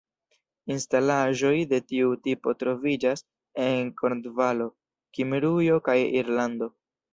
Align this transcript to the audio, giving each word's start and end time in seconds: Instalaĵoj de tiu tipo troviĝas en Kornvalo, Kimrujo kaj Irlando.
Instalaĵoj 0.75 1.51
de 1.73 1.79
tiu 1.91 2.15
tipo 2.29 2.55
troviĝas 2.63 3.23
en 3.67 3.93
Kornvalo, 4.01 4.69
Kimrujo 5.21 5.81
kaj 5.91 5.99
Irlando. 6.25 6.75